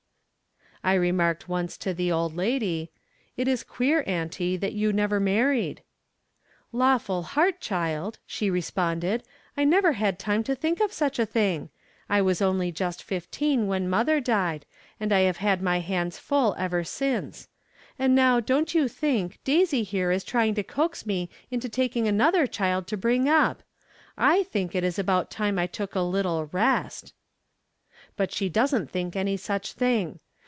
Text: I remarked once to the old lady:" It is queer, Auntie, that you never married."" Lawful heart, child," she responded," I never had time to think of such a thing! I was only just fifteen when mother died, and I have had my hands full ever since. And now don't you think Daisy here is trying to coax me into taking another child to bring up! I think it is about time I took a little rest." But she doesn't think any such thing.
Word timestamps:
I 0.83 0.95
remarked 0.95 1.47
once 1.47 1.77
to 1.77 1.93
the 1.93 2.11
old 2.11 2.35
lady:" 2.35 2.89
It 3.37 3.47
is 3.47 3.63
queer, 3.63 4.03
Auntie, 4.07 4.57
that 4.57 4.73
you 4.73 4.91
never 4.91 5.19
married."" 5.19 5.83
Lawful 6.71 7.21
heart, 7.21 7.59
child," 7.61 8.17
she 8.25 8.49
responded," 8.49 9.21
I 9.55 9.63
never 9.63 9.91
had 9.91 10.17
time 10.17 10.43
to 10.45 10.55
think 10.55 10.81
of 10.81 10.91
such 10.91 11.19
a 11.19 11.25
thing! 11.27 11.69
I 12.09 12.19
was 12.23 12.41
only 12.41 12.71
just 12.71 13.03
fifteen 13.03 13.67
when 13.67 13.91
mother 13.91 14.19
died, 14.19 14.65
and 14.99 15.13
I 15.13 15.19
have 15.19 15.37
had 15.37 15.61
my 15.61 15.81
hands 15.81 16.17
full 16.17 16.55
ever 16.57 16.83
since. 16.83 17.47
And 17.99 18.15
now 18.15 18.39
don't 18.39 18.73
you 18.73 18.87
think 18.87 19.37
Daisy 19.43 19.83
here 19.83 20.11
is 20.11 20.23
trying 20.23 20.55
to 20.55 20.63
coax 20.63 21.05
me 21.05 21.29
into 21.51 21.69
taking 21.69 22.07
another 22.07 22.47
child 22.47 22.87
to 22.87 22.97
bring 22.97 23.29
up! 23.29 23.61
I 24.17 24.41
think 24.41 24.73
it 24.73 24.83
is 24.83 24.97
about 24.97 25.29
time 25.29 25.59
I 25.59 25.67
took 25.67 25.93
a 25.93 25.99
little 26.01 26.47
rest." 26.47 27.13
But 28.17 28.31
she 28.31 28.49
doesn't 28.49 28.89
think 28.89 29.15
any 29.15 29.37
such 29.37 29.73
thing. 29.73 30.19